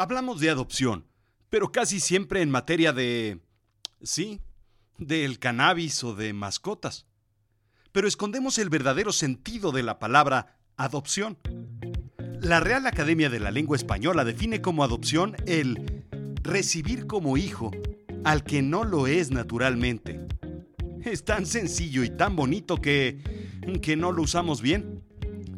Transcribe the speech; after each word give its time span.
Hablamos 0.00 0.40
de 0.40 0.48
adopción, 0.48 1.04
pero 1.50 1.72
casi 1.72 2.00
siempre 2.00 2.40
en 2.40 2.48
materia 2.48 2.94
de... 2.94 3.38
sí, 4.00 4.40
del 4.96 5.38
cannabis 5.38 6.02
o 6.04 6.14
de 6.14 6.32
mascotas. 6.32 7.04
Pero 7.92 8.08
escondemos 8.08 8.56
el 8.56 8.70
verdadero 8.70 9.12
sentido 9.12 9.72
de 9.72 9.82
la 9.82 9.98
palabra 9.98 10.56
adopción. 10.78 11.36
La 12.40 12.60
Real 12.60 12.86
Academia 12.86 13.28
de 13.28 13.40
la 13.40 13.50
Lengua 13.50 13.76
Española 13.76 14.24
define 14.24 14.62
como 14.62 14.84
adopción 14.84 15.36
el 15.44 16.06
recibir 16.42 17.06
como 17.06 17.36
hijo 17.36 17.70
al 18.24 18.42
que 18.42 18.62
no 18.62 18.84
lo 18.84 19.06
es 19.06 19.30
naturalmente. 19.30 20.26
Es 21.04 21.26
tan 21.26 21.44
sencillo 21.44 22.04
y 22.04 22.08
tan 22.08 22.36
bonito 22.36 22.76
que... 22.76 23.18
que 23.82 23.96
no 23.96 24.12
lo 24.12 24.22
usamos 24.22 24.62
bien. 24.62 25.04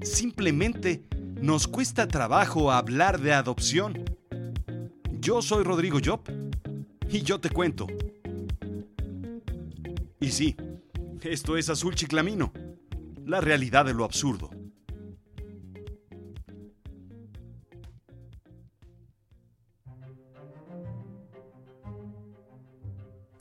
Simplemente 0.03 1.05
nos 1.41 1.69
cuesta 1.69 2.09
trabajo 2.09 2.73
hablar 2.73 3.21
de 3.21 3.35
adopción. 3.35 4.12
Yo 5.23 5.41
soy 5.41 5.63
Rodrigo 5.63 6.01
Job 6.05 6.21
y 7.09 7.23
yo 7.23 7.41
te 7.41 7.49
cuento. 7.49 7.87
Y 10.19 10.33
sí, 10.33 10.57
esto 11.23 11.57
es 11.57 11.69
Azul 11.69 11.95
Chiclamino, 11.95 12.53
la 13.25 13.41
realidad 13.41 13.85
de 13.85 13.95
lo 13.95 14.03
absurdo. 14.03 14.51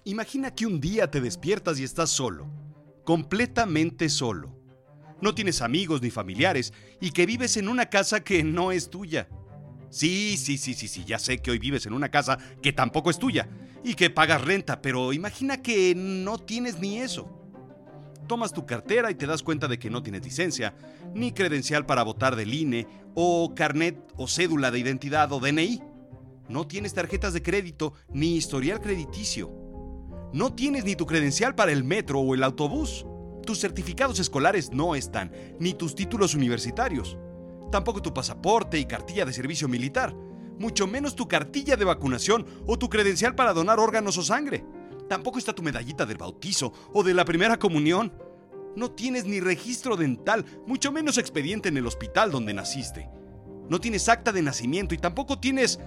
Imagina 0.04 0.54
que 0.54 0.68
un 0.68 0.80
día 0.80 1.10
te 1.10 1.20
despiertas 1.20 1.80
y 1.80 1.84
estás 1.84 2.12
solo, 2.12 2.48
completamente 3.04 4.08
solo. 4.08 4.56
No 5.20 5.34
tienes 5.34 5.64
amigos 5.64 6.04
ni 6.04 6.12
familiares 6.12 6.74
y 7.00 7.10
que 7.10 7.26
vives 7.26 7.58
en 7.58 7.68
una 7.68 7.88
casa 7.88 8.24
que 8.24 8.44
no 8.44 8.72
es 8.72 8.92
tuya. 8.92 9.28
Sí, 9.92 10.38
sí, 10.38 10.58
sí, 10.58 10.74
sí, 10.74 10.88
sí, 10.88 11.04
ya 11.06 11.20
sé 11.20 11.40
que 11.40 11.52
hoy 11.52 11.60
vives 11.60 11.86
en 11.86 11.92
una 11.92 12.10
casa 12.10 12.38
que 12.62 12.72
tampoco 12.72 13.10
es 13.10 13.20
tuya 13.20 13.50
y 13.84 13.96
que 13.96 14.10
pagas 14.10 14.42
renta, 14.42 14.82
pero 14.82 15.12
imagina 15.12 15.62
que 15.62 15.94
no 15.96 16.38
tienes 16.38 16.80
ni 16.80 17.00
eso. 17.00 17.30
Tomas 18.26 18.54
tu 18.54 18.66
cartera 18.66 19.12
y 19.12 19.16
te 19.16 19.28
das 19.28 19.44
cuenta 19.44 19.68
de 19.68 19.78
que 19.78 19.90
no 19.90 20.02
tienes 20.02 20.24
licencia, 20.24 20.74
ni 21.14 21.34
credencial 21.34 21.86
para 21.86 22.04
votar 22.04 22.38
del 22.38 22.54
INE, 22.54 22.88
o 23.16 23.54
carnet 23.54 23.98
o 24.16 24.30
cédula 24.30 24.72
de 24.72 24.80
identidad 24.80 25.30
o 25.34 25.42
DNI. 25.42 25.84
No 26.48 26.68
tienes 26.68 26.94
tarjetas 26.94 27.34
de 27.34 27.42
crédito 27.42 27.94
ni 28.08 28.38
historial 28.38 28.80
crediticio. 28.80 29.52
No 30.32 30.54
tienes 30.54 30.86
ni 30.86 30.96
tu 30.96 31.06
credencial 31.06 31.54
para 31.54 31.74
el 31.74 31.84
metro 31.84 32.22
o 32.22 32.34
el 32.34 32.44
autobús. 32.44 33.06
Tus 33.46 33.60
certificados 33.60 34.20
escolares 34.20 34.72
no 34.72 34.96
están, 34.96 35.34
ni 35.60 35.74
tus 35.74 35.96
títulos 35.96 36.34
universitarios. 36.34 37.18
Tampoco 37.72 38.02
tu 38.02 38.14
pasaporte 38.14 38.78
y 38.78 38.86
cartilla 38.86 39.26
de 39.26 39.32
servicio 39.32 39.68
militar, 39.70 40.14
mucho 40.60 40.88
menos 40.88 41.16
tu 41.16 41.28
cartilla 41.28 41.78
de 41.78 41.86
vacunación 41.86 42.46
o 42.68 42.78
tu 42.78 42.90
credencial 42.90 43.34
para 43.34 43.54
donar 43.54 43.80
órganos 43.80 44.18
o 44.18 44.24
sangre. 44.24 44.66
Tampoco 45.08 45.40
está 45.40 45.54
tu 45.54 45.64
medallita 45.64 46.06
del 46.06 46.18
bautizo 46.18 46.74
o 46.94 47.02
de 47.04 47.14
la 47.14 47.26
primera 47.26 47.58
comunión. 47.58 48.14
No 48.76 48.92
tienes 48.92 49.26
ni 49.26 49.40
registro 49.40 49.96
dental, 49.98 50.46
mucho 50.68 50.92
menos 50.92 51.18
expediente 51.18 51.70
en 51.70 51.78
el 51.78 51.88
hospital 51.88 52.30
donde 52.30 52.54
naciste. 52.54 53.10
No 53.70 53.80
tienes 53.80 54.08
acta 54.10 54.32
de 54.32 54.42
nacimiento 54.42 54.94
y 54.94 54.98
tampoco 54.98 55.40
tienes... 55.40 55.80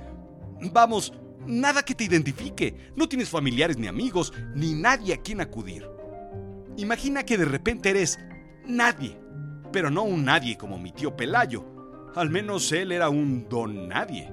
Vamos, 0.73 1.13
nada 1.47 1.83
que 1.83 1.95
te 1.95 2.05
identifique. 2.05 2.93
No 2.97 3.09
tienes 3.09 3.29
familiares 3.29 3.77
ni 3.77 3.87
amigos, 3.87 4.33
ni 4.55 4.73
nadie 4.73 5.15
a 5.15 5.21
quien 5.21 5.41
acudir. 5.41 5.87
Imagina 6.77 7.25
que 7.25 7.37
de 7.37 7.45
repente 7.45 7.91
eres 7.91 8.19
nadie, 8.67 9.19
pero 9.71 9.91
no 9.91 10.03
un 10.03 10.25
nadie 10.25 10.57
como 10.57 10.79
mi 10.79 10.93
tío 10.93 11.17
Pelayo. 11.17 11.74
Al 12.15 12.31
menos 12.31 12.71
él 12.73 12.93
era 12.93 13.09
un 13.09 13.49
don 13.49 13.89
nadie. 13.89 14.33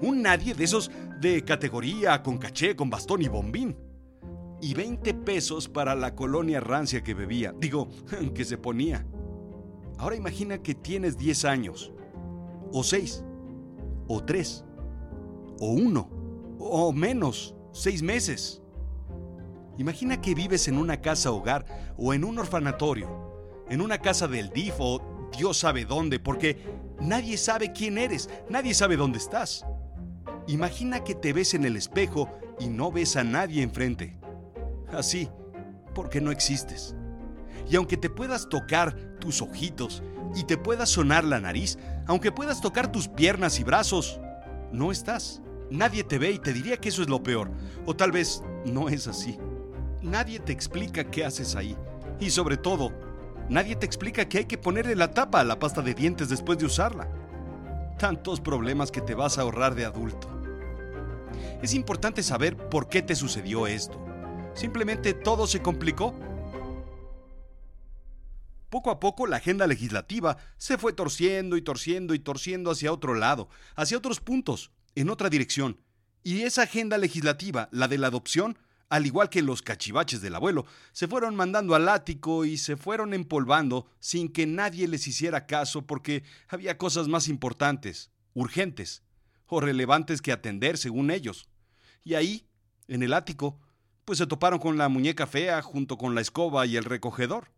Un 0.00 0.22
nadie 0.22 0.54
de 0.54 0.64
esos 0.64 0.90
de 1.20 1.44
categoría, 1.44 2.22
con 2.22 2.38
caché, 2.38 2.76
con 2.76 2.90
bastón 2.90 3.22
y 3.22 3.28
bombín. 3.28 3.76
Y 4.60 4.74
20 4.74 5.14
pesos 5.14 5.68
para 5.68 5.94
la 5.94 6.14
colonia 6.14 6.60
rancia 6.60 7.02
que 7.02 7.14
bebía, 7.14 7.54
digo, 7.58 7.88
que 8.34 8.44
se 8.44 8.58
ponía. 8.58 9.06
Ahora 9.98 10.16
imagina 10.16 10.58
que 10.58 10.74
tienes 10.74 11.16
10 11.16 11.44
años, 11.44 11.92
o 12.72 12.84
6, 12.84 13.24
o 14.06 14.22
3, 14.22 14.64
o 15.60 15.72
1 15.72 16.18
o 16.58 16.92
menos, 16.92 17.54
seis 17.72 18.02
meses. 18.02 18.60
Imagina 19.78 20.20
que 20.20 20.34
vives 20.34 20.68
en 20.68 20.76
una 20.76 21.00
casa 21.00 21.30
hogar 21.30 21.64
o 21.96 22.12
en 22.12 22.24
un 22.24 22.38
orfanatorio, 22.38 23.08
en 23.68 23.80
una 23.80 23.98
casa 23.98 24.26
del 24.26 24.50
DIF 24.50 24.74
o 24.78 25.30
Dios 25.36 25.58
sabe 25.58 25.84
dónde, 25.84 26.18
porque 26.18 26.58
nadie 27.00 27.36
sabe 27.36 27.72
quién 27.72 27.98
eres, 27.98 28.28
nadie 28.48 28.74
sabe 28.74 28.96
dónde 28.96 29.18
estás. 29.18 29.64
Imagina 30.46 31.04
que 31.04 31.14
te 31.14 31.32
ves 31.32 31.54
en 31.54 31.64
el 31.64 31.76
espejo 31.76 32.30
y 32.58 32.68
no 32.68 32.90
ves 32.90 33.16
a 33.16 33.24
nadie 33.24 33.62
enfrente. 33.62 34.16
Así, 34.92 35.28
porque 35.94 36.20
no 36.20 36.30
existes. 36.30 36.94
Y 37.68 37.76
aunque 37.76 37.96
te 37.96 38.08
puedas 38.08 38.48
tocar 38.48 38.96
tus 39.20 39.42
ojitos 39.42 40.02
y 40.34 40.44
te 40.44 40.56
puedas 40.56 40.88
sonar 40.88 41.24
la 41.24 41.40
nariz, 41.40 41.78
aunque 42.06 42.32
puedas 42.32 42.60
tocar 42.60 42.90
tus 42.90 43.08
piernas 43.08 43.60
y 43.60 43.64
brazos, 43.64 44.20
no 44.72 44.90
estás. 44.90 45.42
Nadie 45.70 46.02
te 46.02 46.18
ve 46.18 46.30
y 46.30 46.38
te 46.38 46.52
diría 46.52 46.78
que 46.78 46.88
eso 46.88 47.02
es 47.02 47.08
lo 47.08 47.22
peor. 47.22 47.50
O 47.84 47.94
tal 47.94 48.12
vez 48.12 48.42
no 48.64 48.88
es 48.88 49.06
así. 49.06 49.38
Nadie 50.02 50.38
te 50.38 50.52
explica 50.52 51.04
qué 51.04 51.24
haces 51.24 51.56
ahí. 51.56 51.76
Y 52.20 52.30
sobre 52.30 52.56
todo, 52.56 52.92
nadie 53.48 53.76
te 53.76 53.86
explica 53.86 54.28
que 54.28 54.38
hay 54.38 54.44
que 54.44 54.58
ponerle 54.58 54.96
la 54.96 55.12
tapa 55.12 55.40
a 55.40 55.44
la 55.44 55.58
pasta 55.58 55.82
de 55.82 55.94
dientes 55.94 56.28
después 56.28 56.58
de 56.58 56.66
usarla. 56.66 57.08
Tantos 57.98 58.40
problemas 58.40 58.90
que 58.90 59.00
te 59.00 59.14
vas 59.14 59.38
a 59.38 59.42
ahorrar 59.42 59.74
de 59.74 59.84
adulto. 59.84 60.28
Es 61.62 61.74
importante 61.74 62.22
saber 62.22 62.56
por 62.56 62.88
qué 62.88 63.02
te 63.02 63.16
sucedió 63.16 63.66
esto. 63.66 63.98
Simplemente 64.54 65.14
todo 65.14 65.46
se 65.46 65.60
complicó. 65.60 66.14
Poco 68.70 68.90
a 68.90 69.00
poco 69.00 69.26
la 69.26 69.36
agenda 69.36 69.66
legislativa 69.66 70.36
se 70.56 70.76
fue 70.76 70.92
torciendo 70.92 71.56
y 71.56 71.62
torciendo 71.62 72.14
y 72.14 72.18
torciendo 72.18 72.70
hacia 72.70 72.92
otro 72.92 73.14
lado, 73.14 73.48
hacia 73.76 73.96
otros 73.96 74.20
puntos, 74.20 74.70
en 74.94 75.10
otra 75.10 75.30
dirección. 75.30 75.80
Y 76.22 76.42
esa 76.42 76.62
agenda 76.62 76.98
legislativa, 76.98 77.68
la 77.72 77.88
de 77.88 77.98
la 77.98 78.08
adopción, 78.08 78.58
al 78.88 79.06
igual 79.06 79.28
que 79.28 79.42
los 79.42 79.62
cachivaches 79.62 80.20
del 80.20 80.34
abuelo, 80.34 80.64
se 80.92 81.08
fueron 81.08 81.36
mandando 81.36 81.74
al 81.74 81.88
ático 81.88 82.44
y 82.44 82.56
se 82.56 82.76
fueron 82.76 83.12
empolvando 83.12 83.86
sin 84.00 84.30
que 84.30 84.46
nadie 84.46 84.88
les 84.88 85.06
hiciera 85.06 85.46
caso 85.46 85.86
porque 85.86 86.22
había 86.48 86.78
cosas 86.78 87.08
más 87.08 87.28
importantes, 87.28 88.10
urgentes 88.32 89.02
o 89.46 89.60
relevantes 89.60 90.22
que 90.22 90.32
atender 90.32 90.78
según 90.78 91.10
ellos. 91.10 91.48
Y 92.02 92.14
ahí, 92.14 92.48
en 92.86 93.02
el 93.02 93.12
ático, 93.12 93.60
pues 94.04 94.18
se 94.18 94.26
toparon 94.26 94.58
con 94.58 94.78
la 94.78 94.88
muñeca 94.88 95.26
fea 95.26 95.60
junto 95.60 95.98
con 95.98 96.14
la 96.14 96.22
escoba 96.22 96.64
y 96.64 96.76
el 96.76 96.84
recogedor. 96.84 97.52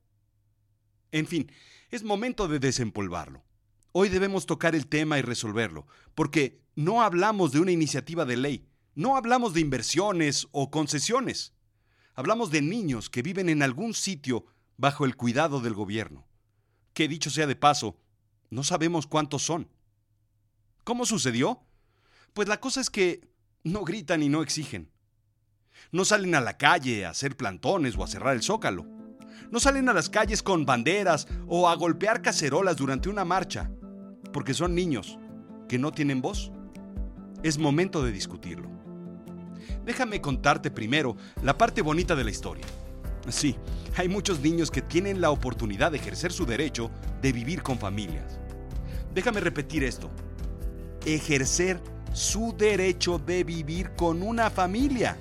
En 1.12 1.26
fin, 1.26 1.50
es 1.90 2.02
momento 2.02 2.48
de 2.48 2.58
desempolvarlo. 2.58 3.44
Hoy 3.92 4.08
debemos 4.08 4.46
tocar 4.46 4.74
el 4.74 4.86
tema 4.86 5.18
y 5.18 5.22
resolverlo, 5.22 5.86
porque 6.14 6.60
no 6.76 7.02
hablamos 7.02 7.52
de 7.52 7.60
una 7.60 7.72
iniciativa 7.72 8.24
de 8.24 8.36
ley, 8.36 8.69
no 8.94 9.16
hablamos 9.16 9.54
de 9.54 9.60
inversiones 9.60 10.48
o 10.52 10.70
concesiones. 10.70 11.54
Hablamos 12.14 12.50
de 12.50 12.62
niños 12.62 13.08
que 13.08 13.22
viven 13.22 13.48
en 13.48 13.62
algún 13.62 13.94
sitio 13.94 14.46
bajo 14.76 15.04
el 15.04 15.16
cuidado 15.16 15.60
del 15.60 15.74
gobierno. 15.74 16.26
Que 16.92 17.08
dicho 17.08 17.30
sea 17.30 17.46
de 17.46 17.56
paso, 17.56 17.96
no 18.50 18.64
sabemos 18.64 19.06
cuántos 19.06 19.42
son. 19.42 19.68
¿Cómo 20.84 21.06
sucedió? 21.06 21.62
Pues 22.32 22.48
la 22.48 22.60
cosa 22.60 22.80
es 22.80 22.90
que 22.90 23.28
no 23.62 23.84
gritan 23.84 24.22
y 24.22 24.28
no 24.28 24.42
exigen. 24.42 24.90
No 25.92 26.04
salen 26.04 26.34
a 26.34 26.40
la 26.40 26.58
calle 26.58 27.06
a 27.06 27.10
hacer 27.10 27.36
plantones 27.36 27.96
o 27.96 28.04
a 28.04 28.08
cerrar 28.08 28.34
el 28.34 28.42
zócalo. 28.42 28.86
No 29.50 29.60
salen 29.60 29.88
a 29.88 29.92
las 29.92 30.10
calles 30.10 30.42
con 30.42 30.66
banderas 30.66 31.26
o 31.46 31.68
a 31.68 31.74
golpear 31.74 32.22
cacerolas 32.22 32.76
durante 32.76 33.08
una 33.08 33.24
marcha 33.24 33.70
porque 34.32 34.54
son 34.54 34.74
niños 34.74 35.18
que 35.68 35.78
no 35.78 35.92
tienen 35.92 36.20
voz. 36.20 36.52
Es 37.42 37.58
momento 37.58 38.02
de 38.02 38.12
discutirlo. 38.12 38.79
Déjame 39.84 40.20
contarte 40.20 40.70
primero 40.70 41.16
la 41.42 41.56
parte 41.56 41.82
bonita 41.82 42.14
de 42.14 42.24
la 42.24 42.30
historia. 42.30 42.64
Sí, 43.28 43.56
hay 43.96 44.08
muchos 44.08 44.40
niños 44.40 44.70
que 44.70 44.82
tienen 44.82 45.20
la 45.20 45.30
oportunidad 45.30 45.92
de 45.92 45.98
ejercer 45.98 46.32
su 46.32 46.46
derecho 46.46 46.90
de 47.20 47.32
vivir 47.32 47.62
con 47.62 47.78
familias. 47.78 48.38
Déjame 49.14 49.40
repetir 49.40 49.84
esto. 49.84 50.10
Ejercer 51.04 51.80
su 52.12 52.54
derecho 52.56 53.18
de 53.18 53.44
vivir 53.44 53.90
con 53.94 54.22
una 54.22 54.50
familia. 54.50 55.16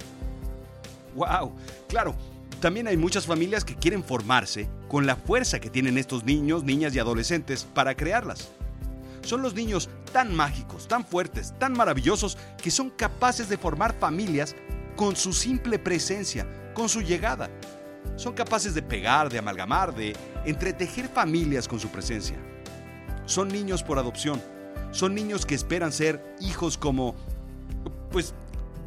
¡Wow! 1.15 1.53
Claro, 1.88 2.15
también 2.59 2.88
hay 2.88 2.97
muchas 2.97 3.25
familias 3.25 3.63
que 3.63 3.75
quieren 3.75 4.03
formarse 4.03 4.68
con 4.88 5.06
la 5.06 5.15
fuerza 5.15 5.59
que 5.59 5.69
tienen 5.69 5.97
estos 5.97 6.24
niños, 6.24 6.63
niñas 6.63 6.94
y 6.95 7.00
adolescentes 7.00 7.65
para 7.74 7.95
crearlas. 7.95 8.50
Son 9.21 9.41
los 9.41 9.53
niños 9.53 9.89
tan 10.12 10.36
mágicos, 10.36 10.88
tan 10.88 11.06
fuertes, 11.06 11.54
tan 11.60 11.74
maravillosos 11.74 12.38
que 12.62 12.72
son 12.72 12.90
capaces 12.90 13.50
de 13.50 13.58
formar 13.58 13.94
familias 14.00 14.56
con 14.96 15.16
su 15.16 15.34
simple 15.34 15.80
presencia, 15.80 16.48
con 16.74 16.90
su 16.90 17.02
llegada. 17.02 17.50
Son 18.16 18.34
capaces 18.34 18.74
de 18.74 18.82
pegar, 18.82 19.30
de 19.30 19.40
amalgamar, 19.40 19.96
de 19.96 20.16
entretejer 20.46 21.08
familias 21.08 21.68
con 21.68 21.80
su 21.80 21.90
presencia. 21.90 22.38
Son 23.26 23.48
niños 23.48 23.84
por 23.84 23.98
adopción. 23.98 24.42
Son 24.92 25.14
niños 25.14 25.46
que 25.46 25.56
esperan 25.56 25.92
ser 25.92 26.36
hijos 26.42 26.78
como 26.78 27.16
pues, 28.12 28.34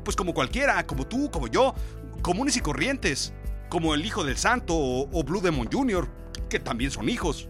pues 0.05 0.17
como 0.17 0.35
cualquiera, 0.35 0.85
como 0.87 1.07
tú, 1.07 1.31
como 1.31 1.47
yo, 1.47 1.75
comunes 2.23 2.57
y 2.57 2.61
corrientes, 2.61 3.33
como 3.69 3.95
el 3.95 4.05
hijo 4.05 4.25
del 4.25 4.37
santo 4.37 4.75
o, 4.77 5.25
Blue 5.25 5.41
Demon 5.41 5.69
Jr., 5.73 6.09
que 6.49 6.59
también 6.59 6.91
son 6.91 7.09
hijos. 7.09 7.49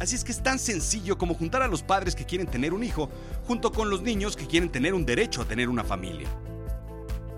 Así 0.00 0.16
es 0.16 0.24
que 0.24 0.32
es 0.32 0.42
tan 0.42 0.58
sencillo 0.58 1.18
como 1.18 1.34
juntar 1.34 1.62
a 1.62 1.68
los 1.68 1.82
padres 1.82 2.14
que 2.14 2.24
quieren 2.24 2.46
tener 2.46 2.72
un 2.72 2.82
hijo 2.82 3.10
junto 3.46 3.70
con 3.70 3.90
los 3.90 4.00
niños 4.00 4.34
que 4.34 4.46
quieren 4.46 4.70
tener 4.70 4.94
un 4.94 5.04
derecho 5.04 5.42
a 5.42 5.44
tener 5.44 5.68
una 5.68 5.84
familia. 5.84 6.26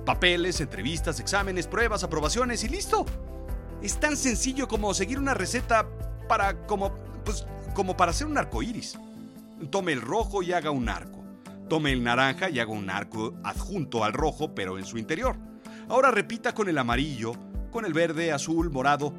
Papeles, 0.06 0.60
entrevistas, 0.60 1.18
exámenes, 1.18 1.66
pruebas, 1.66 2.04
aprobaciones 2.04 2.62
y 2.62 2.68
listo. 2.68 3.04
Es 3.82 3.98
tan 3.98 4.16
sencillo 4.16 4.68
como 4.68 4.94
seguir 4.94 5.18
una 5.18 5.34
receta 5.34 5.88
para 6.28 6.64
como 6.68 6.92
pues 7.24 7.44
como 7.74 7.96
para 7.96 8.12
hacer 8.12 8.28
un 8.28 8.38
arco 8.38 8.62
iris. 8.62 8.96
Tome 9.70 9.92
el 9.92 10.00
rojo 10.00 10.44
y 10.44 10.52
haga 10.52 10.70
un 10.70 10.88
arco. 10.88 11.18
Tome 11.68 11.92
el 11.92 12.04
naranja 12.04 12.48
y 12.48 12.60
haga 12.60 12.70
un 12.70 12.90
arco 12.90 13.34
adjunto 13.42 14.04
al 14.04 14.12
rojo, 14.12 14.54
pero 14.54 14.78
en 14.78 14.84
su 14.84 14.98
interior. 14.98 15.36
Ahora 15.88 16.12
repita 16.12 16.54
con 16.54 16.68
el 16.68 16.78
amarillo, 16.78 17.32
con 17.72 17.84
el 17.84 17.92
verde, 17.92 18.30
azul, 18.30 18.70
morado. 18.70 19.12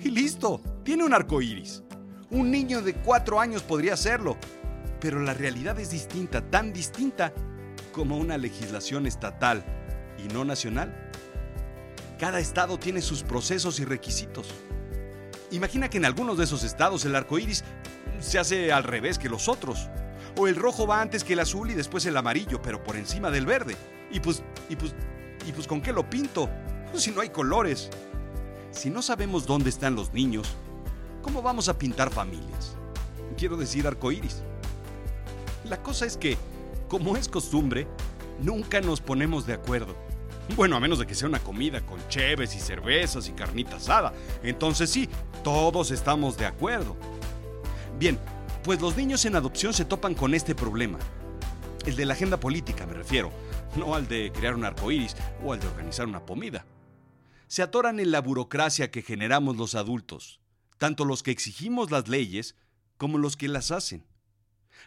Y 0.00 0.10
listo, 0.10 0.60
tiene 0.84 1.04
un 1.04 1.14
arco 1.14 1.40
iris. 1.40 1.82
Un 2.30 2.50
niño 2.50 2.80
de 2.80 2.94
cuatro 2.94 3.40
años 3.40 3.62
podría 3.62 3.94
hacerlo. 3.94 4.36
Pero 5.00 5.20
la 5.20 5.34
realidad 5.34 5.78
es 5.80 5.90
distinta, 5.90 6.42
tan 6.42 6.72
distinta 6.72 7.32
como 7.92 8.18
una 8.18 8.38
legislación 8.38 9.06
estatal 9.06 9.64
y 10.18 10.32
no 10.32 10.44
nacional. 10.44 11.10
Cada 12.18 12.38
estado 12.38 12.78
tiene 12.78 13.00
sus 13.00 13.22
procesos 13.22 13.80
y 13.80 13.84
requisitos. 13.84 14.48
Imagina 15.50 15.88
que 15.90 15.98
en 15.98 16.04
algunos 16.04 16.38
de 16.38 16.44
esos 16.44 16.62
estados 16.62 17.04
el 17.04 17.16
arco 17.16 17.38
iris 17.38 17.64
se 18.20 18.38
hace 18.38 18.72
al 18.72 18.84
revés 18.84 19.18
que 19.18 19.28
los 19.28 19.48
otros. 19.48 19.88
O 20.36 20.46
el 20.46 20.54
rojo 20.54 20.86
va 20.86 21.00
antes 21.00 21.24
que 21.24 21.32
el 21.32 21.40
azul 21.40 21.70
y 21.70 21.74
después 21.74 22.06
el 22.06 22.16
amarillo, 22.16 22.62
pero 22.62 22.84
por 22.84 22.96
encima 22.96 23.30
del 23.30 23.46
verde. 23.46 23.74
Y 24.12 24.20
pues, 24.20 24.44
y 24.68 24.76
pues, 24.76 24.94
y 25.48 25.52
pues, 25.52 25.66
¿con 25.66 25.80
qué 25.80 25.92
lo 25.92 26.08
pinto? 26.08 26.48
Si 26.94 27.12
no 27.12 27.20
hay 27.20 27.30
colores. 27.30 27.88
Si 28.72 28.90
no 28.90 29.00
sabemos 29.00 29.46
dónde 29.46 29.70
están 29.70 29.94
los 29.94 30.12
niños, 30.12 30.56
¿cómo 31.22 31.42
vamos 31.42 31.68
a 31.68 31.78
pintar 31.78 32.10
familias? 32.10 32.76
Quiero 33.36 33.56
decir 33.56 33.86
arcoíris. 33.86 34.42
La 35.64 35.82
cosa 35.82 36.06
es 36.06 36.16
que, 36.16 36.36
como 36.88 37.16
es 37.16 37.28
costumbre, 37.28 37.86
nunca 38.42 38.80
nos 38.80 39.00
ponemos 39.00 39.46
de 39.46 39.54
acuerdo. 39.54 39.94
Bueno, 40.56 40.76
a 40.76 40.80
menos 40.80 40.98
de 40.98 41.06
que 41.06 41.14
sea 41.14 41.28
una 41.28 41.38
comida 41.38 41.80
con 41.86 42.00
cheves 42.08 42.54
y 42.56 42.60
cervezas 42.60 43.28
y 43.28 43.32
carnita 43.32 43.76
asada. 43.76 44.12
Entonces 44.42 44.90
sí, 44.90 45.08
todos 45.44 45.90
estamos 45.90 46.36
de 46.36 46.46
acuerdo. 46.46 46.96
Bien, 47.98 48.18
pues 48.64 48.80
los 48.80 48.96
niños 48.96 49.24
en 49.24 49.36
adopción 49.36 49.72
se 49.72 49.84
topan 49.84 50.14
con 50.14 50.34
este 50.34 50.54
problema. 50.54 50.98
El 51.86 51.96
de 51.96 52.04
la 52.04 52.14
agenda 52.14 52.38
política, 52.38 52.84
me 52.86 52.94
refiero, 52.94 53.30
no 53.76 53.94
al 53.94 54.08
de 54.08 54.32
crear 54.32 54.54
un 54.54 54.64
arco 54.64 54.90
iris 54.90 55.16
o 55.44 55.52
al 55.52 55.60
de 55.60 55.68
organizar 55.68 56.06
una 56.06 56.20
comida. 56.20 56.66
Se 57.46 57.62
atoran 57.62 58.00
en 58.00 58.10
la 58.10 58.20
burocracia 58.20 58.90
que 58.90 59.02
generamos 59.02 59.56
los 59.56 59.74
adultos, 59.74 60.40
tanto 60.80 61.04
los 61.04 61.22
que 61.22 61.30
exigimos 61.30 61.90
las 61.90 62.08
leyes 62.08 62.56
como 62.96 63.18
los 63.18 63.36
que 63.36 63.48
las 63.48 63.70
hacen. 63.70 64.06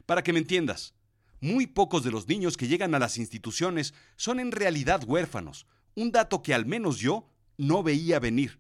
Para 0.08 0.24
que 0.24 0.34
me 0.34 0.40
entiendas, 0.40 0.96
muy 1.40 1.68
pocos 1.68 2.04
de 2.04 2.10
los 2.10 2.28
niños 2.28 2.58
que 2.58 2.68
llegan 2.68 2.96
a 2.96 3.00
las 3.00 3.20
instituciones 3.20 3.94
son 4.16 4.40
en 4.40 4.52
realidad 4.52 5.04
huérfanos, 5.06 5.68
un 5.94 6.12
dato 6.12 6.42
que 6.42 6.56
al 6.56 6.66
menos 6.66 6.98
yo 6.98 7.30
no 7.58 7.84
veía 7.84 8.20
venir, 8.20 8.60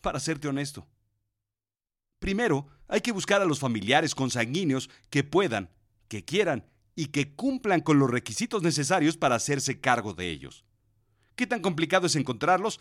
para 0.00 0.20
serte 0.20 0.46
honesto. 0.46 0.86
Primero, 2.20 2.68
hay 2.86 3.00
que 3.00 3.10
buscar 3.10 3.42
a 3.42 3.44
los 3.44 3.58
familiares 3.58 4.14
consanguíneos 4.14 4.88
que 5.10 5.24
puedan, 5.24 5.68
que 6.06 6.24
quieran 6.24 6.64
y 6.94 7.06
que 7.06 7.34
cumplan 7.34 7.80
con 7.80 7.98
los 7.98 8.08
requisitos 8.08 8.62
necesarios 8.62 9.16
para 9.16 9.34
hacerse 9.34 9.80
cargo 9.80 10.14
de 10.14 10.30
ellos. 10.30 10.64
¿Qué 11.34 11.48
tan 11.48 11.60
complicado 11.60 12.06
es 12.06 12.14
encontrarlos? 12.14 12.78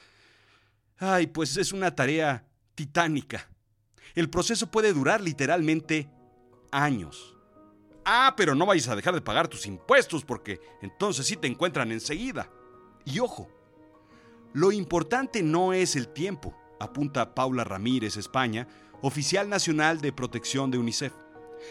Ay, 0.97 1.25
pues 1.25 1.57
es 1.57 1.71
una 1.71 1.95
tarea 1.95 2.45
titánica. 2.75 3.50
El 4.15 4.29
proceso 4.29 4.69
puede 4.69 4.93
durar 4.93 5.21
literalmente 5.21 6.09
años. 6.71 7.37
Ah, 8.03 8.33
pero 8.35 8.55
no 8.55 8.65
vayas 8.65 8.87
a 8.87 8.95
dejar 8.95 9.13
de 9.13 9.21
pagar 9.21 9.47
tus 9.47 9.65
impuestos 9.65 10.25
porque 10.25 10.59
entonces 10.81 11.25
sí 11.25 11.35
te 11.35 11.47
encuentran 11.47 11.91
enseguida. 11.91 12.49
Y 13.05 13.19
ojo, 13.19 13.49
lo 14.53 14.71
importante 14.71 15.43
no 15.43 15.73
es 15.73 15.95
el 15.95 16.07
tiempo, 16.09 16.55
apunta 16.79 17.35
Paula 17.35 17.63
Ramírez, 17.63 18.17
España, 18.17 18.67
oficial 19.01 19.49
nacional 19.49 20.01
de 20.01 20.11
protección 20.11 20.71
de 20.71 20.77
UNICEF, 20.77 21.13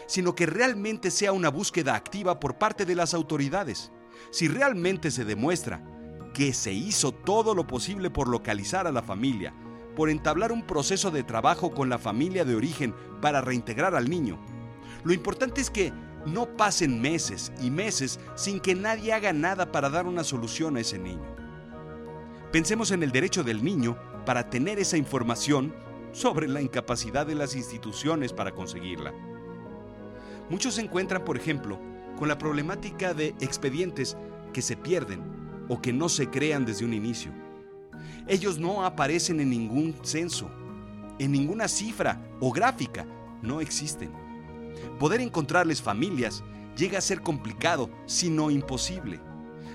sino 0.07 0.35
que 0.35 0.45
realmente 0.45 1.11
sea 1.11 1.31
una 1.31 1.49
búsqueda 1.49 1.95
activa 1.95 2.39
por 2.39 2.57
parte 2.57 2.85
de 2.85 2.95
las 2.95 3.13
autoridades. 3.13 3.91
Si 4.31 4.47
realmente 4.47 5.11
se 5.11 5.25
demuestra 5.25 5.83
que 6.33 6.53
se 6.53 6.71
hizo 6.71 7.11
todo 7.11 7.53
lo 7.53 7.67
posible 7.67 8.09
por 8.09 8.27
localizar 8.27 8.87
a 8.87 8.91
la 8.91 9.01
familia, 9.01 9.53
por 9.95 10.09
entablar 10.09 10.51
un 10.51 10.63
proceso 10.63 11.11
de 11.11 11.23
trabajo 11.23 11.71
con 11.71 11.89
la 11.89 11.97
familia 11.97 12.45
de 12.45 12.55
origen 12.55 12.95
para 13.21 13.41
reintegrar 13.41 13.95
al 13.95 14.09
niño, 14.09 14.39
lo 15.03 15.13
importante 15.13 15.61
es 15.61 15.69
que 15.69 15.91
no 16.25 16.45
pasen 16.55 17.01
meses 17.01 17.51
y 17.61 17.71
meses 17.71 18.19
sin 18.35 18.59
que 18.59 18.75
nadie 18.75 19.13
haga 19.13 19.33
nada 19.33 19.71
para 19.71 19.89
dar 19.89 20.05
una 20.05 20.23
solución 20.23 20.77
a 20.77 20.79
ese 20.79 20.99
niño. 20.99 21.25
Pensemos 22.51 22.91
en 22.91 23.01
el 23.01 23.11
derecho 23.11 23.43
del 23.43 23.63
niño 23.63 23.97
para 24.25 24.49
tener 24.49 24.77
esa 24.77 24.97
información 24.97 25.73
sobre 26.11 26.47
la 26.47 26.61
incapacidad 26.61 27.25
de 27.25 27.35
las 27.35 27.55
instituciones 27.55 28.33
para 28.33 28.51
conseguirla. 28.51 29.13
Muchos 30.49 30.75
se 30.75 30.81
encuentran, 30.81 31.23
por 31.23 31.37
ejemplo, 31.37 31.79
con 32.19 32.27
la 32.27 32.37
problemática 32.37 33.13
de 33.13 33.29
expedientes 33.39 34.17
que 34.53 34.61
se 34.61 34.75
pierden 34.75 35.23
o 35.69 35.81
que 35.81 35.93
no 35.93 36.09
se 36.09 36.29
crean 36.29 36.65
desde 36.65 36.85
un 36.85 36.93
inicio. 36.93 37.31
Ellos 38.31 38.59
no 38.59 38.85
aparecen 38.85 39.41
en 39.41 39.49
ningún 39.49 39.93
censo, 40.03 40.49
en 41.19 41.33
ninguna 41.33 41.67
cifra 41.67 42.17
o 42.39 42.49
gráfica, 42.49 43.05
no 43.41 43.59
existen. 43.59 44.09
Poder 45.01 45.19
encontrarles 45.19 45.81
familias 45.81 46.41
llega 46.77 46.97
a 46.97 47.01
ser 47.01 47.19
complicado, 47.19 47.89
si 48.05 48.29
no 48.29 48.49
imposible. 48.49 49.19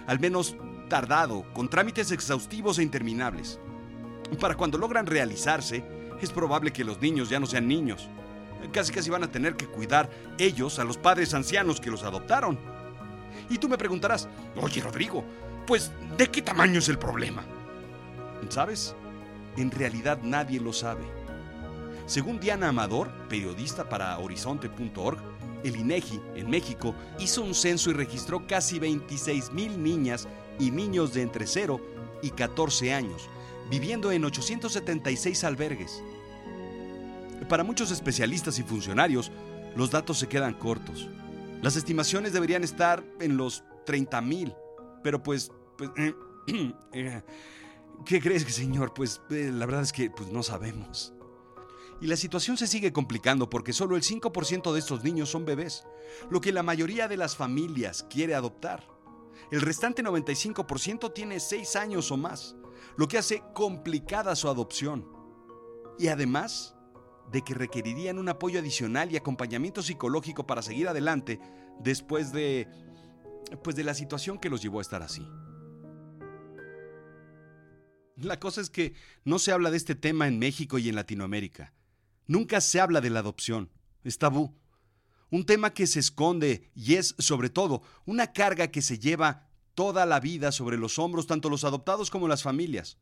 Al 0.07 0.21
menos 0.21 0.57
tardado, 0.89 1.45
con 1.53 1.69
trámites 1.69 2.11
exhaustivos 2.13 2.79
e 2.79 2.83
interminables. 2.83 3.61
Para 4.41 4.55
cuando 4.55 4.79
logran 4.79 5.05
realizarse, 5.05 5.85
es 6.23 6.31
probable 6.31 6.73
que 6.73 6.83
los 6.83 6.99
niños 7.03 7.29
ya 7.29 7.39
no 7.39 7.45
sean 7.45 7.69
niños. 7.69 8.09
Casi 8.73 8.91
casi 8.91 9.11
van 9.11 9.25
a 9.25 9.31
tener 9.31 9.57
que 9.57 9.67
cuidar 9.67 10.09
ellos 10.39 10.79
a 10.79 10.85
los 10.85 10.97
padres 10.97 11.35
ancianos 11.35 11.79
que 11.79 11.91
los 11.91 12.05
adoptaron. 12.05 12.59
Y 13.51 13.59
tú 13.59 13.69
me 13.69 13.77
preguntarás, 13.77 14.31
oye 14.59 14.81
Rodrigo, 14.81 15.23
pues 15.67 15.93
¿de 16.17 16.31
qué 16.31 16.41
tamaño 16.41 16.79
es 16.79 16.89
el 16.89 16.99
problema? 16.99 17.45
¿Sabes? 18.49 18.95
En 19.57 19.71
realidad 19.71 20.21
nadie 20.23 20.61
lo 20.61 20.73
sabe. 20.73 21.05
Según 22.07 22.39
Diana 22.39 22.69
Amador, 22.69 23.11
periodista 23.29 23.89
para 23.89 24.17
horizonte.org, 24.19 25.19
el 25.65 25.77
INEGI 25.77 26.21
en 26.37 26.49
México 26.49 26.95
hizo 27.19 27.43
un 27.43 27.55
censo 27.55 27.91
y 27.91 27.95
registró 27.95 28.47
casi 28.47 28.79
26 28.79 29.53
mil 29.53 29.83
niñas 29.83 30.29
y 30.59 30.71
niños 30.71 31.13
de 31.13 31.23
entre 31.23 31.47
0 31.47 31.81
y 32.23 32.31
14 32.31 32.95
años, 32.95 33.29
viviendo 33.71 34.13
en 34.13 34.25
876 34.25 35.45
albergues. 35.45 36.03
Para 37.49 37.65
muchos 37.65 37.91
especialistas 37.91 38.59
y 38.59 38.63
funcionarios, 38.63 39.33
los 39.75 39.91
datos 39.91 40.19
se 40.19 40.29
quedan 40.29 40.55
cortos. 40.55 41.09
Las 41.63 41.77
estimaciones 41.77 42.33
deberían 42.33 42.65
estar 42.65 43.05
en 43.21 43.37
los 43.37 43.65
30 43.85 44.21
mil, 44.21 44.55
pero 45.03 45.23
pues, 45.23 45.51
pues 45.77 45.91
eh, 46.93 47.23
¿qué 48.05 48.21
crees, 48.21 48.43
señor? 48.43 48.95
Pues 48.95 49.21
eh, 49.31 49.51
la 49.53 49.67
verdad 49.67 49.83
es 49.83 49.93
que 49.93 50.11
pues, 50.11 50.31
no 50.31 50.43
sabemos. 50.43 51.13
Y 52.01 52.07
la 52.07 52.17
situación 52.17 52.57
se 52.57 52.67
sigue 52.67 52.93
complicando 52.93 53.49
porque 53.49 53.73
solo 53.73 53.97
el 53.97 54.03
5% 54.03 54.73
de 54.73 54.79
estos 54.79 55.03
niños 55.03 55.31
son 55.31 55.45
bebés, 55.47 55.85
lo 56.31 56.41
que 56.41 56.53
la 56.53 56.63
mayoría 56.63 57.09
de 57.09 57.17
las 57.17 57.37
familias 57.37 58.07
quiere 58.11 58.35
adoptar. 58.35 58.87
El 59.51 59.63
restante 59.63 60.03
95% 60.03 61.13
tiene 61.15 61.41
6 61.41 61.77
años 61.77 62.11
o 62.11 62.17
más, 62.17 62.57
lo 62.97 63.09
que 63.09 63.19
hace 63.19 63.43
complicada 63.55 64.37
su 64.37 64.49
adopción. 64.49 65.09
Y 65.99 66.09
además 66.09 66.75
de 67.33 67.43
que 67.43 67.55
requerirían 67.55 68.19
un 68.19 68.29
apoyo 68.29 68.61
adicional 68.61 69.11
y 69.11 69.17
acompañamiento 69.17 69.83
psicológico 69.83 70.47
para 70.47 70.63
seguir 70.63 70.89
adelante 70.89 71.41
después 71.81 72.33
de 72.33 72.69
pues 73.63 73.77
de 73.77 73.85
la 73.85 73.95
situación 73.95 74.39
que 74.39 74.51
los 74.51 74.61
llevó 74.61 74.81
a 74.81 74.83
estar 74.83 75.03
así. 75.03 75.27
La 78.17 78.41
cosa 78.41 78.63
es 78.63 78.71
que 78.71 78.95
no 79.25 79.39
se 79.39 79.53
habla 79.53 79.71
de 79.71 79.77
este 79.77 79.95
tema 79.95 80.27
en 80.27 80.39
México 80.39 80.79
y 80.79 80.89
en 80.89 80.95
Latinoamérica. 80.95 81.73
Nunca 82.27 82.61
se 82.61 82.81
habla 82.81 83.01
de 83.01 83.11
la 83.11 83.21
adopción. 83.21 83.71
Es 84.05 84.19
tabú. 84.19 84.55
Un 85.31 85.45
tema 85.45 85.75
que 85.75 85.87
se 85.87 86.01
esconde 86.01 86.71
y 86.75 86.95
es, 86.95 87.15
sobre 87.19 87.51
todo, 87.51 87.83
una 88.07 88.33
carga 88.33 88.69
que 88.69 88.81
se 88.81 88.99
lleva 88.99 89.49
toda 89.75 90.07
la 90.07 90.21
vida 90.21 90.51
sobre 90.51 90.79
los 90.79 90.99
hombros 90.99 91.27
tanto 91.27 91.51
los 91.51 91.65
adoptados 91.65 92.11
como 92.11 92.29
las 92.29 92.43
familias. 92.43 92.97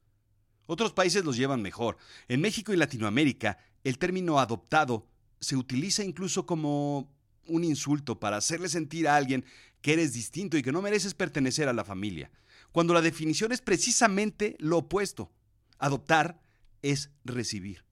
Otros 0.66 0.92
países 0.92 1.24
los 1.24 1.36
llevan 1.36 1.62
mejor. 1.62 1.96
En 2.26 2.40
México 2.40 2.72
y 2.72 2.76
Latinoamérica, 2.76 3.58
el 3.84 3.98
término 3.98 4.40
adoptado 4.40 5.06
se 5.38 5.56
utiliza 5.56 6.02
incluso 6.02 6.46
como 6.46 7.12
un 7.46 7.62
insulto 7.62 8.18
para 8.18 8.38
hacerle 8.38 8.68
sentir 8.68 9.06
a 9.06 9.16
alguien 9.16 9.44
que 9.82 9.92
eres 9.92 10.14
distinto 10.14 10.56
y 10.56 10.62
que 10.62 10.72
no 10.72 10.82
mereces 10.82 11.14
pertenecer 11.14 11.68
a 11.68 11.74
la 11.74 11.84
familia, 11.84 12.30
cuando 12.74 12.92
la 12.92 13.02
definición 13.02 13.52
es 13.52 13.60
precisamente 13.60 14.56
lo 14.58 14.78
opuesto. 14.78 15.30
Adoptar 15.78 16.40
es 16.82 17.10
recibir. 17.24 17.84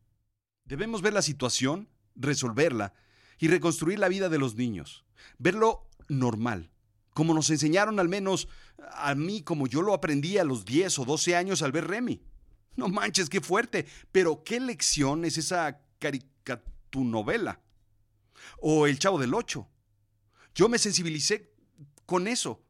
Debemos 0.65 1.03
ver 1.03 1.13
la 1.13 1.23
situación, 1.23 1.89
resolverla 2.17 2.93
y 3.39 3.47
reconstruir 3.47 4.01
la 4.01 4.09
vida 4.09 4.29
de 4.29 4.39
los 4.39 4.57
niños. 4.57 5.05
Verlo 5.39 5.89
normal, 6.09 6.73
como 7.15 7.33
nos 7.33 7.49
enseñaron 7.51 8.01
al 8.01 8.09
menos 8.09 8.49
a 8.91 9.15
mí, 9.15 9.43
como 9.43 9.69
yo 9.69 9.83
lo 9.83 9.95
aprendí 9.95 10.39
a 10.39 10.43
los 10.43 10.65
10 10.65 10.99
o 10.99 11.05
12 11.05 11.37
años 11.37 11.63
al 11.63 11.71
ver 11.71 11.87
Remy. 11.87 12.21
No 12.75 12.89
manches, 12.89 13.31
qué 13.31 13.41
fuerte, 13.41 13.87
pero 14.11 14.43
qué 14.43 14.59
lección 14.59 15.25
es 15.25 15.39
esa 15.39 15.81
caricatunovela. 16.01 17.61
O 18.59 18.89
El 18.89 18.99
Chavo 18.99 19.21
del 19.21 19.35
Ocho. 19.35 19.69
Yo 20.57 20.69
me 20.69 20.81
sensibilicé 20.81 21.53
con 22.05 22.27
eso, 22.27 22.65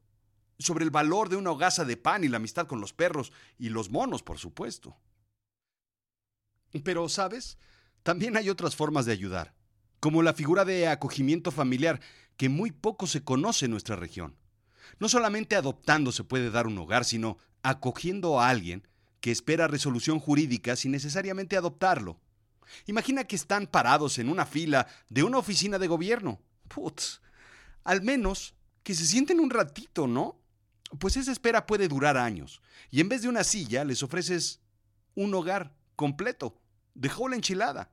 sobre 0.58 0.84
el 0.84 0.90
valor 0.90 1.28
de 1.28 1.36
una 1.36 1.50
hogaza 1.50 1.84
de 1.84 1.96
pan 1.96 2.24
y 2.24 2.28
la 2.28 2.36
amistad 2.36 2.66
con 2.66 2.80
los 2.80 2.92
perros 2.92 3.32
y 3.58 3.68
los 3.68 3.90
monos, 3.90 4.22
por 4.22 4.38
supuesto. 4.38 4.96
Pero, 6.84 7.08
¿sabes? 7.08 7.58
También 8.02 8.36
hay 8.36 8.48
otras 8.48 8.76
formas 8.76 9.06
de 9.06 9.12
ayudar, 9.12 9.54
como 10.00 10.22
la 10.22 10.34
figura 10.34 10.64
de 10.64 10.88
acogimiento 10.88 11.50
familiar, 11.50 12.00
que 12.36 12.48
muy 12.48 12.70
poco 12.70 13.06
se 13.06 13.22
conoce 13.22 13.66
en 13.66 13.70
nuestra 13.70 13.96
región. 13.96 14.36
No 14.98 15.08
solamente 15.08 15.56
adoptando 15.56 16.12
se 16.12 16.24
puede 16.24 16.50
dar 16.50 16.66
un 16.66 16.78
hogar, 16.78 17.04
sino 17.04 17.38
acogiendo 17.62 18.40
a 18.40 18.48
alguien 18.48 18.88
que 19.20 19.30
espera 19.30 19.68
resolución 19.68 20.18
jurídica 20.18 20.74
sin 20.76 20.90
necesariamente 20.90 21.56
adoptarlo. 21.56 22.20
Imagina 22.86 23.24
que 23.24 23.36
están 23.36 23.66
parados 23.66 24.18
en 24.18 24.28
una 24.28 24.46
fila 24.46 24.86
de 25.08 25.22
una 25.22 25.38
oficina 25.38 25.78
de 25.78 25.86
gobierno. 25.86 26.40
Putz, 26.68 27.20
al 27.84 28.02
menos 28.02 28.54
que 28.82 28.94
se 28.94 29.06
sienten 29.06 29.38
un 29.40 29.50
ratito, 29.50 30.06
¿no? 30.06 30.41
Pues 30.98 31.16
esa 31.16 31.32
espera 31.32 31.66
puede 31.66 31.88
durar 31.88 32.16
años. 32.16 32.60
Y 32.90 33.00
en 33.00 33.08
vez 33.08 33.22
de 33.22 33.28
una 33.28 33.44
silla, 33.44 33.84
les 33.84 34.02
ofreces 34.02 34.60
un 35.14 35.34
hogar 35.34 35.74
completo, 35.96 36.60
de 36.94 37.10
la 37.28 37.36
enchilada. 37.36 37.90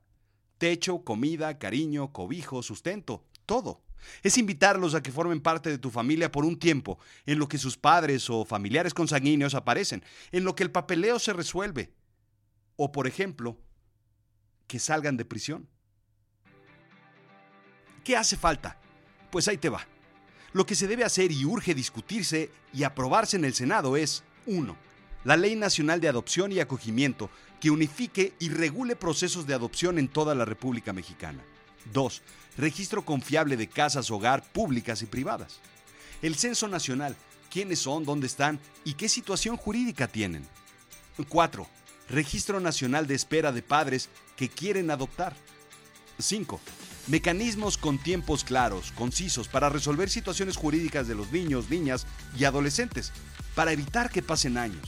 Techo, 0.58 1.04
comida, 1.04 1.58
cariño, 1.58 2.12
cobijo, 2.12 2.62
sustento, 2.62 3.26
todo. 3.46 3.82
Es 4.24 4.38
invitarlos 4.38 4.96
a 4.96 5.04
que 5.04 5.12
formen 5.12 5.42
parte 5.42 5.70
de 5.70 5.78
tu 5.78 5.90
familia 5.90 6.32
por 6.32 6.46
un 6.46 6.58
tiempo, 6.58 7.00
en 7.26 7.40
lo 7.40 7.48
que 7.48 7.58
sus 7.58 7.78
padres 7.78 8.30
o 8.30 8.46
familiares 8.46 8.94
consanguíneos 8.94 9.56
aparecen, 9.56 10.04
en 10.32 10.44
lo 10.44 10.56
que 10.56 10.64
el 10.64 10.72
papeleo 10.72 11.20
se 11.20 11.34
resuelve. 11.34 11.94
O, 12.76 12.92
por 12.92 13.08
ejemplo, 13.08 13.58
que 14.68 14.80
salgan 14.80 15.18
de 15.18 15.26
prisión. 15.26 15.68
¿Qué 18.04 18.16
hace 18.16 18.38
falta? 18.38 18.80
Pues 19.32 19.48
ahí 19.48 19.58
te 19.58 19.70
va. 19.70 19.86
Lo 20.54 20.66
que 20.66 20.76
se 20.76 20.88
debe 20.88 21.04
hacer 21.04 21.32
y 21.32 21.46
urge 21.46 21.76
discutirse 21.76 22.50
y 22.74 22.84
aprobarse 22.84 23.38
en 23.38 23.46
el 23.46 23.54
Senado 23.54 23.98
es 23.98 24.24
1. 24.46 24.76
La 25.24 25.38
Ley 25.38 25.56
Nacional 25.56 26.02
de 26.02 26.08
Adopción 26.08 26.52
y 26.52 26.60
Acogimiento 26.60 27.30
que 27.60 27.72
unifique 27.72 28.34
y 28.40 28.50
regule 28.50 28.96
procesos 28.96 29.46
de 29.46 29.54
adopción 29.54 30.00
en 30.00 30.08
toda 30.08 30.34
la 30.34 30.46
República 30.46 30.94
Mexicana. 30.94 31.44
2. 31.94 32.22
Registro 32.58 33.04
confiable 33.04 33.58
de 33.58 33.68
casas 33.68 34.12
hogar 34.12 34.44
públicas 34.44 35.02
y 35.02 35.06
privadas. 35.06 35.60
El 36.22 36.36
Censo 36.36 36.68
Nacional. 36.68 37.16
¿Quiénes 37.50 37.80
son, 37.80 38.06
dónde 38.06 38.28
están 38.28 38.60
y 38.86 38.94
qué 38.94 39.10
situación 39.10 39.58
jurídica 39.58 40.08
tienen? 40.08 40.46
4. 41.28 41.68
Registro 42.10 42.60
Nacional 42.60 43.08
de 43.08 43.16
Espera 43.16 43.52
de 43.52 43.62
Padres 43.62 44.10
que 44.36 44.50
quieren 44.50 44.92
adoptar. 44.92 45.36
5. 46.20 46.60
Mecanismos 47.10 47.80
con 47.80 47.98
tiempos 47.98 48.44
claros, 48.44 48.92
concisos, 48.92 49.48
para 49.48 49.70
resolver 49.70 50.12
situaciones 50.12 50.58
jurídicas 50.58 51.08
de 51.08 51.16
los 51.16 51.32
niños, 51.32 51.68
niñas 51.72 52.06
y 52.38 52.44
adolescentes, 52.44 53.12
para 53.56 53.72
evitar 53.72 54.12
que 54.12 54.22
pasen 54.22 54.60
años. 54.60 54.88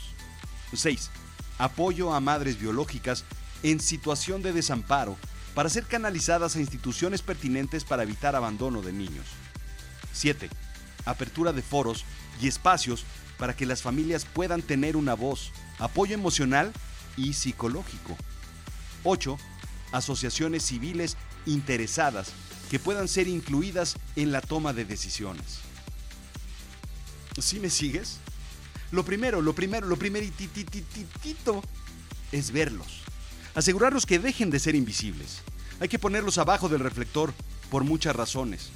6. 0.71 1.09
Apoyo 1.57 2.13
a 2.13 2.19
madres 2.19 2.59
biológicas 2.59 3.25
en 3.63 3.79
situación 3.79 4.43
de 4.43 4.53
desamparo 4.53 5.17
para 5.55 5.69
ser 5.69 5.85
canalizadas 5.85 6.55
a 6.55 6.59
instituciones 6.59 7.23
pertinentes 7.23 7.85
para 7.85 8.03
evitar 8.03 8.35
abandono 8.35 8.83
de 8.83 8.93
niños. 8.93 9.25
7. 10.13 10.47
Apertura 11.05 11.53
de 11.53 11.63
foros 11.63 12.05
y 12.39 12.47
espacios 12.47 13.03
para 13.39 13.55
que 13.55 13.65
las 13.65 13.81
familias 13.81 14.25
puedan 14.25 14.61
tener 14.61 14.95
una 14.95 15.15
voz, 15.15 15.51
apoyo 15.79 16.13
emocional 16.13 16.71
y 17.17 17.33
psicológico. 17.33 18.15
8. 19.05 19.39
Asociaciones 19.91 20.63
civiles 20.63 21.17
interesadas 21.45 22.31
que 22.69 22.79
puedan 22.79 23.07
ser 23.07 23.27
incluidas 23.27 23.95
en 24.15 24.31
la 24.31 24.41
toma 24.41 24.73
de 24.73 24.85
decisiones. 24.85 25.59
¿Sí 27.39 27.59
me 27.59 27.69
sigues? 27.69 28.17
Lo 28.91 29.03
primero, 29.03 29.41
lo 29.41 29.53
primero, 29.53 29.87
lo 29.87 29.97
primeritititito 29.97 31.63
es 32.31 32.51
verlos. 32.51 33.01
Asegurarnos 33.55 34.05
que 34.05 34.19
dejen 34.19 34.49
de 34.49 34.59
ser 34.59 34.75
invisibles. 34.75 35.41
Hay 35.79 35.89
que 35.89 35.99
ponerlos 35.99 36.37
abajo 36.37 36.69
del 36.69 36.79
reflector 36.79 37.33
por 37.69 37.83
muchas 37.83 38.15
razones. 38.15 38.69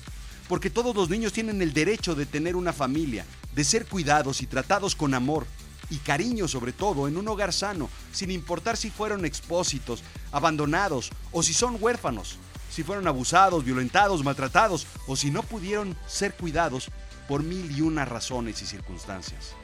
Porque 0.48 0.70
todos 0.70 0.96
los 0.96 1.10
niños 1.10 1.34
tienen 1.34 1.62
el 1.62 1.74
derecho 1.74 2.16
de 2.16 2.26
tener 2.26 2.56
una 2.56 2.74
familia, 2.74 3.26
de 3.54 3.64
ser 3.64 3.86
cuidados 3.86 4.42
y 4.42 4.48
tratados 4.48 4.96
con 4.96 5.14
amor 5.14 5.46
y 5.90 5.98
cariño 5.98 6.48
sobre 6.48 6.74
todo 6.74 7.08
en 7.08 7.18
un 7.18 7.28
hogar 7.28 7.54
sano, 7.54 7.90
sin 8.12 8.32
importar 8.32 8.78
si 8.78 8.90
fueron 8.90 9.26
expósitos, 9.26 10.04
abandonados 10.32 11.12
o 11.32 11.44
si 11.44 11.54
son 11.54 11.78
huérfanos, 11.80 12.38
si 12.76 12.84
fueron 12.84 13.08
abusados, 13.08 13.64
violentados, 13.64 14.22
maltratados 14.22 14.86
o 15.08 15.16
si 15.16 15.32
no 15.32 15.44
pudieron 15.44 15.96
ser 16.08 16.34
cuidados 16.34 16.90
por 17.26 17.42
mil 17.42 17.72
y 17.72 17.80
una 17.80 18.04
razones 18.04 18.62
y 18.62 18.66
circunstancias. 18.66 19.56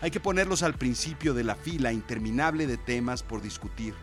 Hay 0.00 0.12
que 0.12 0.20
ponerlos 0.20 0.62
al 0.62 0.74
principio 0.74 1.34
de 1.34 1.42
la 1.42 1.56
fila 1.56 1.92
interminable 1.92 2.68
de 2.68 2.76
temas 2.76 3.24
por 3.24 3.42
discutir, 3.42 3.94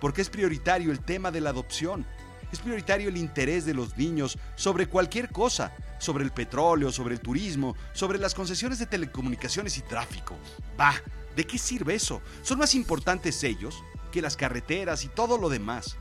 porque 0.00 0.22
es 0.22 0.30
prioritario 0.30 0.92
el 0.92 1.00
tema 1.00 1.32
de 1.32 1.40
la 1.40 1.50
adopción, 1.50 2.06
es 2.52 2.60
prioritario 2.60 3.08
el 3.08 3.16
interés 3.16 3.64
de 3.66 3.74
los 3.74 3.96
niños 3.96 4.38
sobre 4.54 4.86
cualquier 4.86 5.30
cosa, 5.30 5.74
sobre 5.98 6.22
el 6.22 6.30
petróleo, 6.30 6.92
sobre 6.92 7.14
el 7.14 7.20
turismo, 7.20 7.74
sobre 7.92 8.20
las 8.20 8.34
concesiones 8.34 8.78
de 8.78 8.86
telecomunicaciones 8.86 9.78
y 9.78 9.82
tráfico. 9.82 10.36
Bah, 10.76 10.94
¿de 11.34 11.44
qué 11.44 11.58
sirve 11.58 11.96
eso? 11.96 12.22
Son 12.42 12.56
más 12.56 12.76
importantes 12.76 13.42
ellos 13.42 13.82
que 14.12 14.22
las 14.22 14.36
carreteras 14.36 15.02
y 15.02 15.08
todo 15.08 15.38
lo 15.38 15.48
demás 15.48 15.96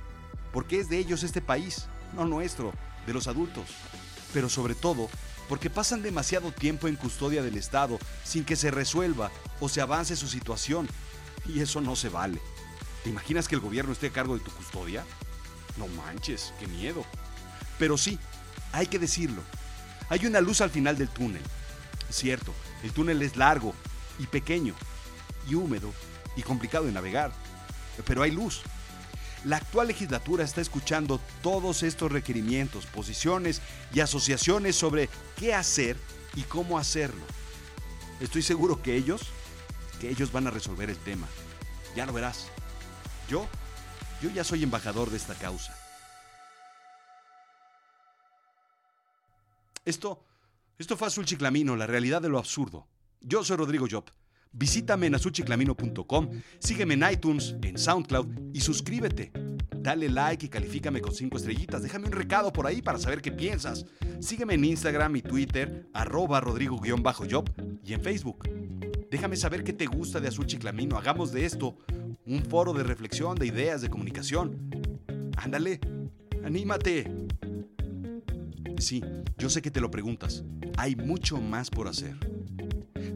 porque 0.53 0.79
es 0.79 0.88
de 0.88 1.00
ellos 1.00 1.24
este 1.24 1.41
país, 1.41 1.88
no 2.15 2.25
nuestro, 2.25 2.72
de 3.05 3.13
los 3.13 3.27
adultos. 3.27 3.65
Pero 4.33 4.48
sobre 4.48 4.75
todo, 4.75 5.10
porque 5.50 5.69
pasan 5.69 6.01
demasiado 6.01 6.51
tiempo 6.51 6.88
en 6.88 6.95
custodia 6.95 7.43
del 7.43 7.57
Estado 7.57 8.00
sin 8.24 8.45
que 8.45 8.55
se 8.55 8.72
resuelva 8.72 9.31
o 9.60 9.67
se 9.67 9.81
avance 9.81 10.15
su 10.15 10.27
situación. 10.27 10.88
Y 11.45 11.60
eso 11.60 11.81
no 11.81 11.95
se 11.95 12.07
vale. 12.07 12.39
¿Te 13.03 13.10
imaginas 13.10 13.48
que 13.48 13.55
el 13.55 13.62
gobierno 13.62 13.91
esté 13.91 14.07
a 14.07 14.13
cargo 14.13 14.38
de 14.38 14.43
tu 14.43 14.51
custodia? 14.51 15.03
No 15.75 15.88
manches, 15.88 16.53
qué 16.60 16.67
miedo. 16.67 17.03
Pero 17.77 17.98
sí, 17.98 18.17
hay 18.72 18.88
que 18.88 19.00
decirlo. 19.00 19.41
Hay 20.10 20.25
una 20.25 20.39
luz 20.39 20.62
al 20.62 20.69
final 20.69 20.98
del 20.98 21.10
túnel. 21.10 21.41
Cierto, 22.10 22.53
el 22.83 22.93
túnel 22.93 23.22
es 23.24 23.36
largo 23.36 23.74
y 24.19 24.27
pequeño 24.27 24.75
y 25.50 25.55
húmedo 25.55 25.91
y 26.38 26.43
complicado 26.43 26.86
de 26.86 26.91
navegar. 26.91 27.31
Pero 28.05 28.22
hay 28.22 28.31
luz. 28.31 28.62
La 29.45 29.57
actual 29.57 29.88
legislatura 29.88 30.45
está 30.45 30.62
escuchando 30.62 31.19
todos 31.41 31.83
estos 31.83 32.12
requerimientos, 32.12 32.85
posiciones 32.85 33.62
y 33.93 34.00
asociaciones 34.00 34.75
sobre 34.75 35.09
qué 35.35 35.53
hacer 35.53 35.97
y 36.35 36.43
cómo 36.43 36.77
hacerlo. 36.77 37.23
Estoy 38.21 38.41
seguro 38.41 38.81
que 38.81 38.95
ellos, 38.95 39.21
que 40.00 40.09
ellos 40.09 40.31
van 40.31 40.47
a 40.47 40.51
resolver 40.51 40.89
el 40.89 40.97
tema. 40.97 41.27
Ya 41.93 42.05
lo 42.05 42.13
verás. 42.13 42.47
Yo, 43.27 43.47
yo 44.21 44.29
ya 44.29 44.45
soy 44.45 44.63
embajador 44.63 45.09
de 45.09 45.17
esta 45.17 45.35
causa. 45.35 45.77
Esto, 49.83 50.23
esto 50.77 50.95
fue 50.95 51.07
Azul 51.07 51.25
Chiclamino, 51.25 51.75
la 51.75 51.88
realidad 51.88 52.21
de 52.21 52.29
lo 52.29 52.39
absurdo. 52.39 52.88
Yo 53.19 53.43
soy 53.43 53.57
Rodrigo 53.57 53.88
Job. 53.91 54.05
Visítame 54.55 55.07
en 55.07 55.15
azulchiclamino.com, 55.15 56.29
sígueme 56.60 56.93
en 56.93 57.03
iTunes, 57.12 57.55
en 57.63 57.77
SoundCloud 57.77 58.53
y 58.53 58.62
suscríbete. 58.62 59.31
Dale 59.75 60.07
like 60.07 60.45
y 60.45 60.50
califícame 60.50 61.01
con 61.01 61.13
5 61.13 61.36
estrellitas. 61.36 61.81
Déjame 61.81 62.05
un 62.05 62.13
recado 62.13 62.53
por 62.53 62.67
ahí 62.67 62.81
para 62.81 63.00
saber 63.00 63.22
qué 63.22 63.31
piensas. 63.31 63.86
Sígueme 64.22 64.53
en 64.53 64.63
Instagram 64.63 65.15
y 65.15 65.22
Twitter, 65.22 65.89
arroba 65.93 66.39
rodrigo-job 66.39 67.50
y 67.83 67.93
en 67.93 68.01
Facebook. 68.01 68.48
Déjame 69.12 69.36
saber 69.36 69.63
qué 69.63 69.74
te 69.74 69.88
gusta 69.88 70.19
de 70.19 70.27
Azul 70.27 70.45
Chiclamino. 70.45 70.98
Hagamos 70.98 71.33
de 71.33 71.45
esto 71.45 71.75
un 72.25 72.43
foro 72.43 72.74
de 72.74 72.83
reflexión, 72.83 73.36
de 73.36 73.48
ideas, 73.48 73.81
de 73.81 73.89
comunicación. 73.89 74.69
Ándale, 75.36 75.79
anímate. 76.45 77.12
Sí, 78.77 79.03
yo 79.38 79.50
sé 79.50 79.62
que 79.62 79.72
te 79.72 79.81
lo 79.81 79.91
preguntas. 79.91 80.43
Hay 80.77 80.95
mucho 80.95 81.41
más 81.41 81.69
por 81.69 81.88
hacer. 81.88 82.32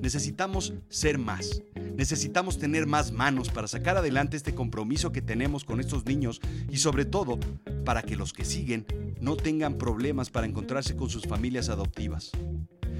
Necesitamos 0.01 0.74
ser 0.89 1.18
más. 1.18 1.62
Necesitamos 1.96 2.60
tener 2.60 2.86
más 2.86 3.12
manos 3.12 3.50
para 3.50 3.68
sacar 3.68 3.98
adelante 3.98 4.38
este 4.38 4.54
compromiso 4.54 5.12
que 5.12 5.22
tenemos 5.22 5.63
con 5.63 5.80
estos 5.80 6.06
niños 6.06 6.42
y 6.70 6.77
sobre 6.77 7.06
todo 7.06 7.39
para 7.86 8.04
que 8.04 8.16
los 8.16 8.34
que 8.34 8.46
siguen 8.46 8.86
no 9.20 9.36
tengan 9.36 9.77
problemas 9.77 10.30
para 10.30 10.48
encontrarse 10.48 10.96
con 10.96 11.10
sus 11.10 11.24
familias 11.24 11.70
adoptivas. 11.70 12.32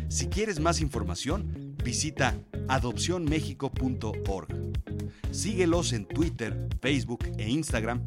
Si 0.10 0.28
quieres 0.28 0.60
más 0.60 0.80
información, 0.82 1.76
visita 1.84 2.40
adopcionmexico.org. 2.70 4.48
Síguelos 5.32 5.94
en 5.94 6.06
Twitter, 6.06 6.70
Facebook 6.82 7.26
e 7.38 7.50
Instagram. 7.50 8.04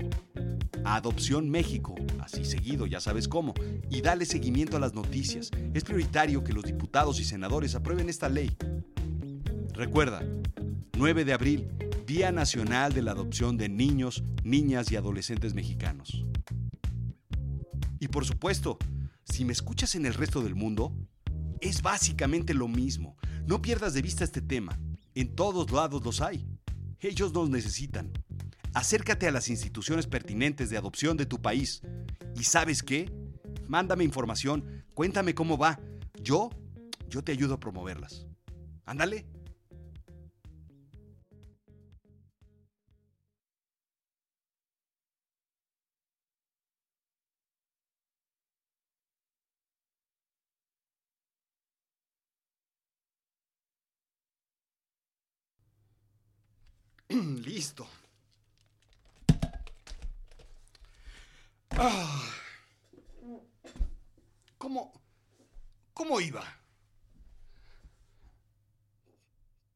Adopción 0.84 1.50
México, 1.50 1.94
así 2.20 2.44
seguido, 2.44 2.86
ya 2.86 3.00
sabes 3.00 3.28
cómo, 3.28 3.52
y 3.90 4.00
dale 4.00 4.24
seguimiento 4.24 4.78
a 4.78 4.80
las 4.80 4.94
noticias. 4.94 5.50
Es 5.74 5.84
prioritario 5.84 6.42
que 6.42 6.54
los 6.54 6.64
diputados 6.64 7.20
y 7.20 7.24
senadores 7.24 7.74
aprueben 7.74 8.08
esta 8.08 8.30
ley. 8.30 8.56
Recuerda, 9.80 10.22
9 10.98 11.24
de 11.24 11.32
abril, 11.32 11.66
Día 12.06 12.30
Nacional 12.32 12.92
de 12.92 13.00
la 13.00 13.12
Adopción 13.12 13.56
de 13.56 13.70
Niños, 13.70 14.22
Niñas 14.44 14.92
y 14.92 14.96
Adolescentes 14.96 15.54
Mexicanos. 15.54 16.26
Y 17.98 18.08
por 18.08 18.26
supuesto, 18.26 18.76
si 19.24 19.46
me 19.46 19.54
escuchas 19.54 19.94
en 19.94 20.04
el 20.04 20.12
resto 20.12 20.42
del 20.42 20.54
mundo, 20.54 20.94
es 21.62 21.80
básicamente 21.80 22.52
lo 22.52 22.68
mismo. 22.68 23.16
No 23.46 23.62
pierdas 23.62 23.94
de 23.94 24.02
vista 24.02 24.22
este 24.22 24.42
tema. 24.42 24.78
En 25.14 25.34
todos 25.34 25.72
lados 25.72 26.04
los 26.04 26.20
hay. 26.20 26.46
Ellos 26.98 27.32
nos 27.32 27.48
necesitan. 27.48 28.12
Acércate 28.74 29.28
a 29.28 29.32
las 29.32 29.48
instituciones 29.48 30.06
pertinentes 30.06 30.68
de 30.68 30.76
adopción 30.76 31.16
de 31.16 31.24
tu 31.24 31.40
país. 31.40 31.80
¿Y 32.36 32.44
sabes 32.44 32.82
qué? 32.82 33.10
Mándame 33.66 34.04
información, 34.04 34.84
cuéntame 34.92 35.34
cómo 35.34 35.56
va. 35.56 35.80
Yo, 36.22 36.50
yo 37.08 37.24
te 37.24 37.32
ayudo 37.32 37.54
a 37.54 37.60
promoverlas. 37.60 38.26
Ándale. 38.84 39.39
Listo. 57.44 57.88
Ah. 61.70 62.30
¿Cómo, 64.58 64.92
¿Cómo 65.92 66.20
iba? 66.20 66.44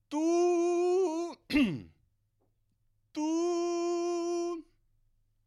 Tú... 0.09 1.37
Tú... 3.13 4.65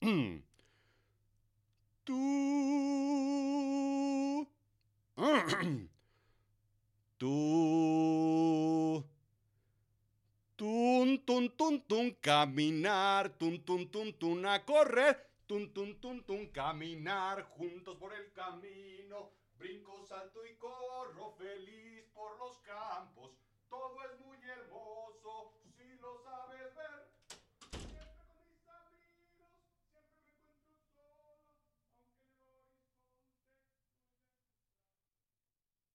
Tú... 2.03 2.17
Tú... 7.17 7.46
tun, 11.49 11.81
tun, 11.81 12.11
caminar, 12.21 13.29
tun, 13.37 13.63
tun, 13.63 13.89
tun, 13.89 14.13
tun, 14.13 14.45
a 14.45 14.65
correr, 14.65 15.15
tun, 15.47 15.73
tun, 15.73 15.99
tun, 15.99 16.23
tun, 16.23 16.47
caminar, 16.51 17.43
juntos 17.57 17.95
por 17.97 18.13
el 18.13 18.31
camino, 18.33 19.31
brinco, 19.57 20.05
salto 20.05 20.45
y 20.45 20.55
corro, 20.55 21.31
feliz 21.37 22.05
por 22.13 22.37
los 22.39 22.57
campos, 22.59 23.31
todo 23.69 23.95
es 24.05 24.19
muy 24.19 24.37
hermoso, 24.37 25.53
si 25.75 25.87
lo 25.99 26.17
sabes 26.23 26.75
ver. 26.75 27.06